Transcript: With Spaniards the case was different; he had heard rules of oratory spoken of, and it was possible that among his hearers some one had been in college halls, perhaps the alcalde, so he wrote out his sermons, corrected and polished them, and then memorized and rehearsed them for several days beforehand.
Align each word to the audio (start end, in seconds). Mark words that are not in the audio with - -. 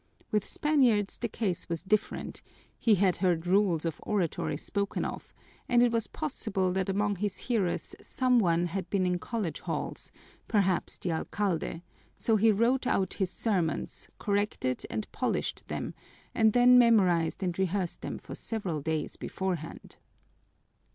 With 0.31 0.43
Spaniards 0.43 1.19
the 1.19 1.27
case 1.27 1.69
was 1.69 1.83
different; 1.83 2.41
he 2.79 2.95
had 2.95 3.17
heard 3.17 3.45
rules 3.45 3.85
of 3.85 3.99
oratory 4.01 4.57
spoken 4.57 5.05
of, 5.05 5.31
and 5.69 5.83
it 5.83 5.91
was 5.91 6.07
possible 6.07 6.71
that 6.71 6.89
among 6.89 7.17
his 7.17 7.37
hearers 7.37 7.93
some 8.01 8.39
one 8.39 8.65
had 8.65 8.89
been 8.89 9.05
in 9.05 9.19
college 9.19 9.59
halls, 9.59 10.11
perhaps 10.47 10.97
the 10.97 11.11
alcalde, 11.11 11.83
so 12.17 12.35
he 12.35 12.51
wrote 12.51 12.87
out 12.87 13.13
his 13.13 13.29
sermons, 13.29 14.09
corrected 14.17 14.87
and 14.89 15.05
polished 15.11 15.67
them, 15.67 15.93
and 16.33 16.53
then 16.53 16.79
memorized 16.79 17.43
and 17.43 17.59
rehearsed 17.59 18.01
them 18.01 18.17
for 18.17 18.33
several 18.33 18.81
days 18.81 19.17
beforehand. 19.17 19.97